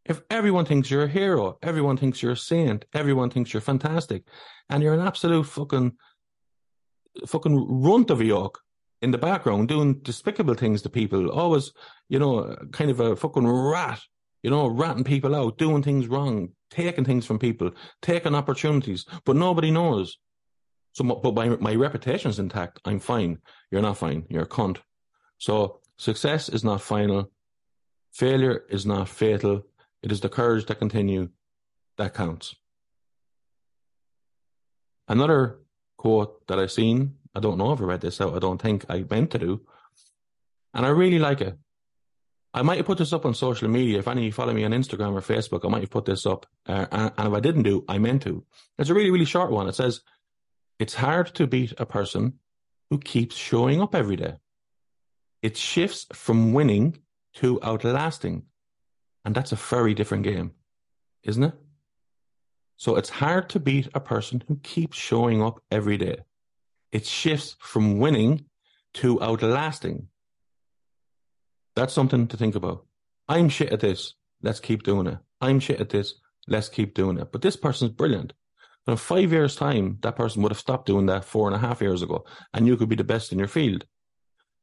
[0.05, 4.25] if everyone thinks you're a hero, everyone thinks you're a saint, everyone thinks you're fantastic,
[4.69, 5.93] and you're an absolute fucking
[7.27, 8.61] fucking runt of a yoke
[9.03, 11.73] in the background doing despicable things to people, always,
[12.09, 14.01] you know, kind of a fucking rat,
[14.43, 17.71] you know, ratting people out, doing things wrong, taking things from people,
[18.03, 20.19] taking opportunities, but nobody knows.
[20.93, 22.81] So, but my, my reputation's intact.
[22.85, 23.39] I'm fine.
[23.71, 24.27] You're not fine.
[24.29, 24.79] You're a cunt.
[25.39, 27.31] So success is not final.
[28.13, 29.63] Failure is not fatal.
[30.03, 31.29] It is the courage to continue
[31.97, 32.57] that counts.
[35.07, 35.61] Another
[36.01, 38.87] quote that I've seen, I don't know if I read this out, I don't think
[38.89, 39.61] I meant to do,
[40.73, 41.59] and I really like it.
[42.55, 43.99] I might have put this up on social media.
[43.99, 46.25] If any of you follow me on Instagram or Facebook, I might have put this
[46.25, 46.47] up.
[46.67, 48.43] Uh, and, and if I didn't do, I meant to.
[48.79, 49.69] It's a really, really short one.
[49.69, 50.01] It says,
[50.79, 52.39] It's hard to beat a person
[52.89, 54.37] who keeps showing up every day.
[55.43, 56.97] It shifts from winning
[57.35, 58.45] to outlasting.
[59.27, 60.53] And that's a very different game,
[61.25, 61.55] isn't it?
[62.81, 66.21] So it's hard to beat a person who keeps showing up every day.
[66.93, 68.47] It shifts from winning
[68.95, 70.09] to outlasting.
[71.77, 72.87] That's something to think about.
[73.29, 74.15] I'm shit at this.
[74.43, 75.19] Let's keep doing it.
[75.43, 76.15] I'm shit at this.
[76.49, 77.31] Let's keep doing it.
[77.31, 78.33] But this person's brilliant.
[78.87, 81.59] But in five years' time, that person would have stopped doing that four and a
[81.59, 83.85] half years ago, and you could be the best in your field.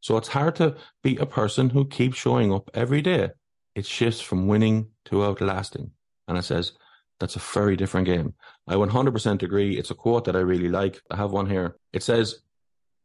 [0.01, 3.29] So it's hard to beat a person who keeps showing up every day
[3.75, 5.91] it shifts from winning to outlasting.
[6.27, 6.71] And it says,
[7.19, 8.33] that's a very different game.
[8.67, 9.77] I 100% agree.
[9.77, 11.01] It's a quote that I really like.
[11.09, 11.75] I have one here.
[11.93, 12.41] It says,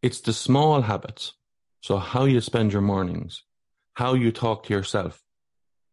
[0.02, 1.32] it's the small habits.
[1.80, 3.42] So how you spend your mornings,
[3.94, 5.22] how you talk to yourself.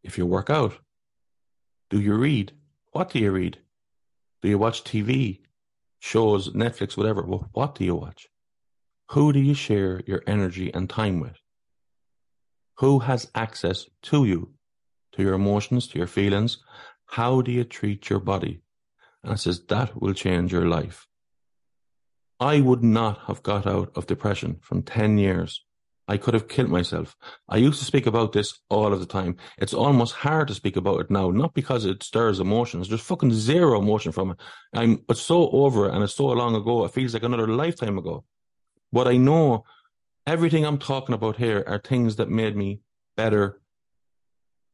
[0.03, 0.77] If you work out,
[1.89, 2.53] do you read?
[2.91, 3.59] What do you read?
[4.41, 5.41] Do you watch TV,
[5.99, 7.23] shows, Netflix, whatever?
[7.23, 8.27] Well, what do you watch?
[9.11, 11.37] Who do you share your energy and time with?
[12.77, 14.53] Who has access to you?
[15.19, 16.59] to your emotions, to your feelings.
[17.11, 18.61] How do you treat your body?
[19.23, 21.07] And it says that will change your life.
[22.39, 25.65] I would not have got out of depression from 10 years.
[26.07, 27.17] I could have killed myself.
[27.47, 29.37] I used to speak about this all of the time.
[29.57, 32.89] It's almost hard to speak about it now, not because it stirs emotions.
[32.89, 34.37] There's fucking zero emotion from it.
[34.75, 36.85] I'm it's so over it and it's so long ago.
[36.85, 38.23] It feels like another lifetime ago.
[38.91, 39.65] But I know
[40.27, 42.81] everything I'm talking about here are things that made me
[43.17, 43.61] better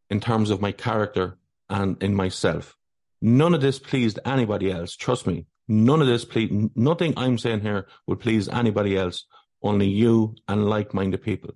[0.09, 1.37] in terms of my character
[1.69, 2.75] and in myself.
[3.21, 4.95] None of this pleased anybody else.
[4.95, 5.45] Trust me.
[5.67, 9.25] None of this please, nothing I'm saying here will please anybody else,
[9.63, 11.55] only you and like-minded people.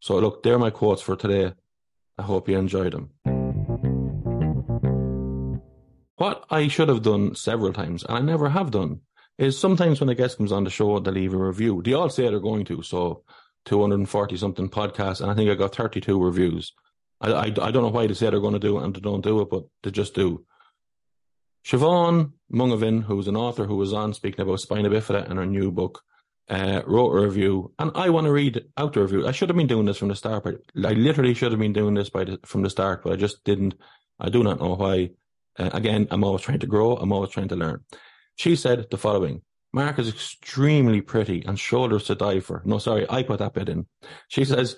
[0.00, 1.52] So look, they're my quotes for today.
[2.16, 3.10] I hope you enjoyed them.
[6.16, 9.00] What I should have done several times, and I never have done,
[9.36, 11.82] is sometimes when a guest comes on the show, they leave a review.
[11.84, 13.24] They all say they're going to, so
[13.64, 16.72] 240 something podcasts, and I think I got 32 reviews.
[17.24, 19.00] I, I, I don't know why they say they're going to do it and they
[19.00, 20.44] don't do it, but they just do.
[21.66, 25.70] Siobhan Mungavin, who's an author who was on speaking about spina bifida in her new
[25.70, 26.02] book,
[26.50, 29.26] uh, wrote a review, and I want to read out the review.
[29.26, 31.72] I should have been doing this from the start, but I literally should have been
[31.72, 33.74] doing this by the, from the start, but I just didn't.
[34.20, 35.10] I do not know why.
[35.58, 36.96] Uh, again, I'm always trying to grow.
[36.96, 37.84] I'm always trying to learn.
[38.36, 39.40] She said the following.
[39.72, 42.62] Mark is extremely pretty and shoulders to die for.
[42.64, 43.86] No, sorry, I put that bit in.
[44.28, 44.76] She says,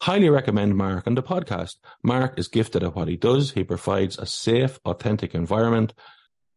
[0.00, 1.76] Highly recommend Mark on the podcast.
[2.04, 3.50] Mark is gifted at what he does.
[3.50, 5.92] He provides a safe, authentic environment.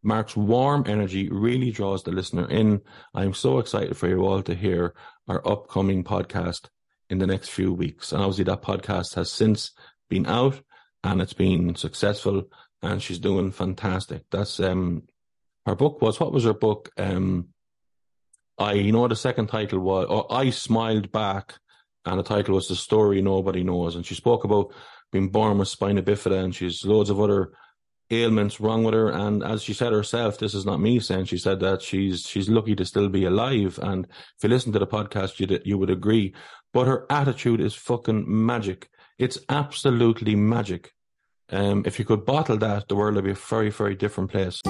[0.04, 2.82] Mark's warm energy really draws the listener in.
[3.16, 4.94] I'm so excited for you all to hear
[5.28, 6.70] our upcoming podcast
[7.10, 8.12] in the next few weeks.
[8.12, 9.72] And obviously that podcast has since
[10.08, 10.62] been out
[11.04, 12.44] and it's been successful
[12.84, 14.24] and she's doing fantastic.
[14.30, 15.04] That's, um,
[15.66, 16.90] her book was, what was her book?
[16.98, 17.50] Um,
[18.58, 21.56] I, you know, the second title was, oh, I smiled back
[22.06, 23.96] and the title was The Story Nobody Knows.
[23.96, 24.74] And she spoke about
[25.12, 27.52] being born with spina bifida and she's loads of other
[28.10, 29.10] ailments wrong with her.
[29.10, 32.50] And as she said herself, this is not me saying, she said that she's, she's
[32.50, 33.80] lucky to still be alive.
[33.82, 36.34] And if you listen to the podcast, you you would agree.
[36.74, 38.90] But her attitude is fucking magic.
[39.18, 40.94] It's absolutely magic.
[41.50, 44.62] Um, if you could bottle that, the world would be a very, very different place.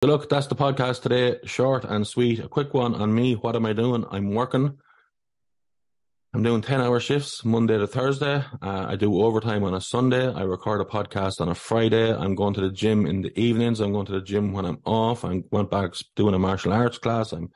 [0.00, 1.40] So look, that's the podcast today.
[1.44, 2.38] Short and sweet.
[2.38, 3.34] A quick one on me.
[3.34, 4.04] What am I doing?
[4.12, 4.78] I'm working.
[6.32, 8.44] I'm doing 10 hour shifts Monday to Thursday.
[8.62, 10.32] Uh, I do overtime on a Sunday.
[10.32, 12.14] I record a podcast on a Friday.
[12.14, 13.80] I'm going to the gym in the evenings.
[13.80, 15.24] I'm going to the gym when I'm off.
[15.24, 17.32] I went back doing a martial arts class.
[17.32, 17.50] I'm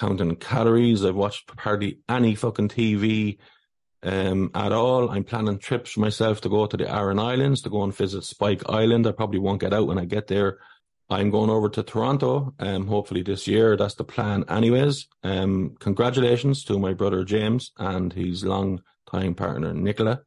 [0.00, 1.04] counting calories.
[1.04, 3.38] I've watched hardly any fucking TV
[4.02, 5.08] um, at all.
[5.08, 8.24] I'm planning trips for myself to go to the Aran Islands to go and visit
[8.24, 9.06] Spike Island.
[9.06, 10.58] I probably won't get out when I get there.
[11.08, 13.76] I'm going over to Toronto, um, hopefully this year.
[13.76, 15.06] That's the plan, anyways.
[15.22, 20.22] Um, congratulations to my brother James and his long time partner Nicola,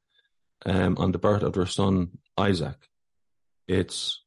[0.65, 2.77] um, on the birth of their son Isaac.
[3.67, 4.23] It's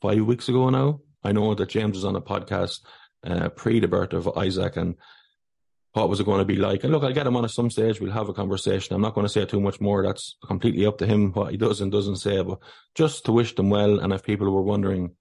[0.00, 1.00] five weeks ago now.
[1.22, 2.80] I know that James was on a podcast
[3.24, 4.96] uh, pre the birth of Isaac and
[5.92, 6.84] what was it going to be like?
[6.84, 8.00] And look, I'll get him on at some stage.
[8.00, 8.94] We'll have a conversation.
[8.94, 10.02] I'm not going to say too much more.
[10.02, 12.42] That's completely up to him what he does and doesn't say.
[12.42, 12.60] But
[12.94, 14.00] just to wish them well.
[14.00, 15.14] And if people were wondering,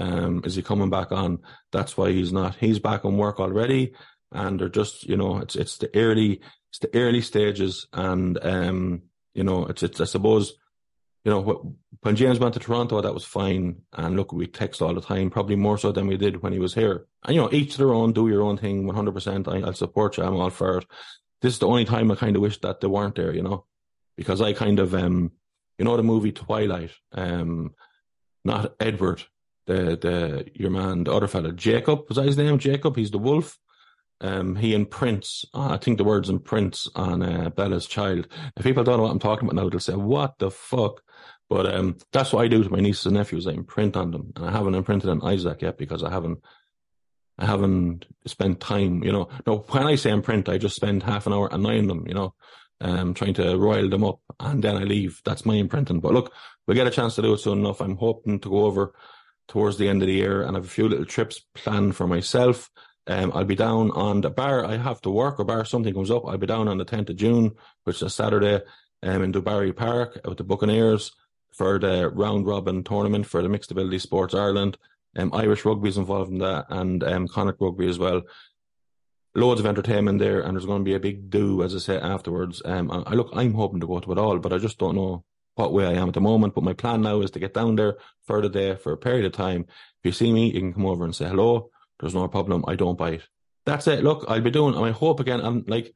[0.00, 1.40] um, is he coming back on?
[1.72, 2.56] That's why he's not.
[2.56, 3.94] He's back on work already,
[4.32, 6.40] and they're just, you know, it's it's the early
[6.70, 9.02] it's the early stages, and um,
[9.34, 10.54] you know, it's it's I suppose
[11.24, 13.82] you know, when James went to Toronto, that was fine.
[13.92, 16.58] And look, we text all the time, probably more so than we did when he
[16.58, 17.06] was here.
[17.24, 19.48] And, you know, each their own, do your own thing 100%.
[19.48, 20.24] I, I'll support you.
[20.24, 20.86] I'm all for it.
[21.42, 23.66] This is the only time I kind of wish that they weren't there, you know,
[24.16, 25.32] because I kind of, um,
[25.78, 27.74] you know, the movie Twilight, um,
[28.44, 29.22] not Edward,
[29.70, 32.58] the, the, your man, the other fella, Jacob, was that his name?
[32.58, 33.58] Jacob, he's the wolf.
[34.20, 38.26] Um, he Prince, oh, I think the words in Prince on uh, Bella's Child.
[38.56, 41.00] If people don't know what I'm talking about now, they'll say, "What the fuck?"
[41.48, 43.46] But um, that's what I do to my nieces and nephews.
[43.46, 46.40] I imprint on them, and I haven't imprinted on Isaac yet because I haven't,
[47.38, 49.02] I haven't spent time.
[49.02, 49.64] You know, no.
[49.70, 52.06] When I say imprint, I just spend half an hour annoying them.
[52.06, 52.34] You know,
[52.82, 55.22] um, trying to rile them up, and then I leave.
[55.24, 56.00] That's my imprinting.
[56.00, 56.34] But look,
[56.66, 57.80] we'll get a chance to do it soon enough.
[57.80, 58.92] I'm hoping to go over
[59.50, 62.06] towards the end of the year and I have a few little trips planned for
[62.06, 62.70] myself.
[63.08, 64.64] Um, I'll be down on the bar.
[64.64, 66.26] I have to work or bar something comes up.
[66.26, 68.60] I'll be down on the 10th of June, which is a Saturday,
[69.02, 71.10] um, in Dubarry Park with the Buccaneers
[71.52, 74.78] for the round robin tournament for the Mixed Ability Sports Ireland.
[75.16, 78.22] Um, Irish rugby is involved in that and um, Connacht rugby as well.
[79.34, 81.98] Loads of entertainment there, and there's going to be a big do, as I say,
[81.98, 82.62] afterwards.
[82.64, 85.24] Um, I, look, I'm hoping to go to it all, but I just don't know
[85.60, 86.54] what way I am at the moment.
[86.54, 87.96] But my plan now is to get down there
[88.26, 89.66] for the day for a period of time.
[89.68, 91.70] If you see me, you can come over and say hello.
[92.00, 92.64] There's no problem.
[92.66, 93.22] I don't bite.
[93.66, 94.02] That's it.
[94.02, 94.74] Look, I'll be doing.
[94.74, 95.40] I hope again.
[95.40, 95.94] I'm like,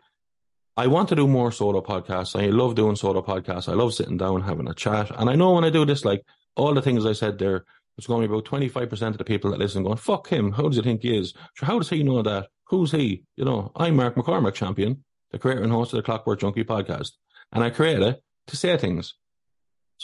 [0.77, 2.39] I want to do more solo podcasts.
[2.39, 3.69] I love doing solo podcasts.
[3.69, 5.11] I love sitting down, having a chat.
[5.17, 6.23] And I know when I do this, like
[6.57, 7.65] all the things I said there,
[7.97, 10.53] there's going to be about 25% of the people that listen going, fuck him.
[10.53, 11.33] How does he think he is?
[11.59, 12.49] How does he know that?
[12.67, 13.25] Who's he?
[13.37, 17.13] You know, I'm Mark McCormack champion, the creator and host of the Clockwork Junkie podcast.
[17.53, 19.15] And I create it to say things.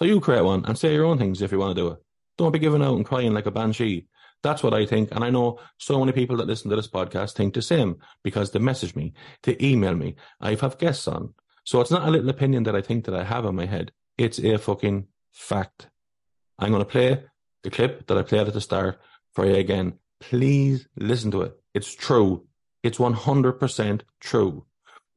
[0.01, 1.98] So you create one and say your own things if you want to do it.
[2.38, 4.07] Don't be giving out and crying like a banshee.
[4.42, 5.11] That's what I think.
[5.12, 8.51] And I know so many people that listen to this podcast think the same because
[8.51, 10.16] they message me, they email me.
[10.40, 11.34] I have guests on.
[11.64, 13.92] So it's not a little opinion that I think that I have in my head.
[14.16, 15.90] It's a fucking fact.
[16.59, 17.22] I'm going to play
[17.62, 18.98] the clip that I played at the start
[19.34, 19.98] for you again.
[20.18, 21.61] Please listen to it.
[21.74, 22.46] It's true.
[22.82, 24.64] It's 100% true.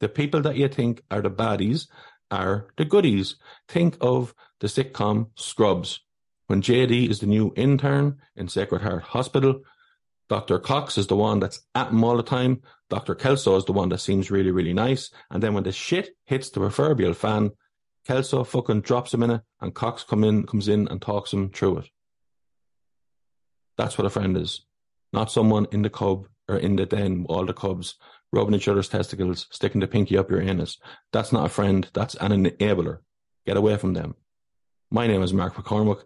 [0.01, 1.87] The people that you think are the baddies
[2.31, 3.35] are the goodies.
[3.67, 5.99] Think of the sitcom Scrubs.
[6.47, 9.61] When JD is the new intern in Sacred Heart Hospital,
[10.29, 10.59] Dr.
[10.59, 12.61] Cox is the one that's at him all the time.
[12.89, 13.15] Dr.
[13.15, 15.09] Kelso is the one that seems really, really nice.
[15.29, 17.51] And then when the shit hits the proverbial fan,
[18.05, 21.49] Kelso fucking drops him in it and Cox come in, comes in and talks him
[21.49, 21.89] through it.
[23.77, 24.65] That's what a friend is.
[25.11, 27.95] Not someone in the cub or in the den, all the cubs,
[28.31, 30.77] rubbing each other's testicles, sticking the pinky up your anus.
[31.11, 31.87] That's not a friend.
[31.93, 32.99] That's an enabler.
[33.45, 34.15] Get away from them.
[34.91, 36.03] My name is Mark McCormack.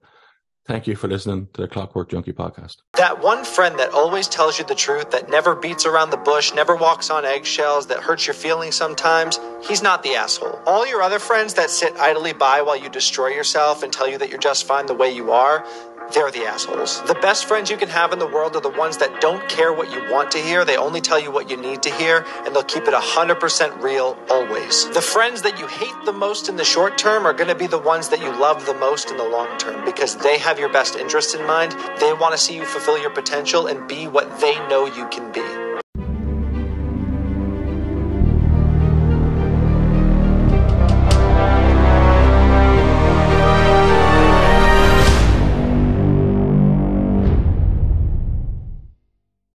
[0.68, 2.78] Thank you for listening to the Clockwork Junkie podcast.
[2.98, 6.54] That one friend that always tells you the truth, that never beats around the bush,
[6.54, 10.60] never walks on eggshells, that hurts your feelings sometimes, he's not the asshole.
[10.66, 14.18] All your other friends that sit idly by while you destroy yourself and tell you
[14.18, 15.66] that you're just fine the way you are,
[16.14, 17.02] they're the assholes.
[17.04, 19.74] The best friends you can have in the world are the ones that don't care
[19.74, 20.64] what you want to hear.
[20.64, 24.18] They only tell you what you need to hear, and they'll keep it 100% real
[24.30, 24.90] always.
[24.92, 27.68] The friends that you hate the most in the short term are going to be
[27.68, 30.70] the ones that you love the most in the long term because they have your
[30.70, 31.74] best interest in mind.
[32.00, 35.32] They want to see you fulfill your potential and be what they know you can
[35.32, 35.67] be.